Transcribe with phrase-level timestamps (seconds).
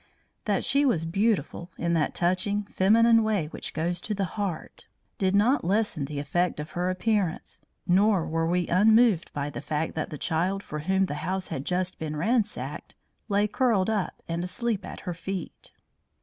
[0.45, 4.87] That she was beautiful, in that touching, feminine way which goes to the heart,
[5.19, 9.93] did not lessen the effect of her appearance, nor were we unmoved by the fact
[9.93, 12.95] that the child for whom the house had just been ransacked
[13.29, 15.71] lay curled up and asleep at her feet.